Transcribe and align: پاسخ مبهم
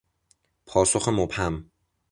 پاسخ 0.65 1.07
مبهم 1.09 1.71